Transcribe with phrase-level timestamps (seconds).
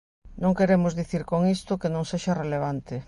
[0.43, 2.95] Non queremos dicir con isto que non sexa relevante.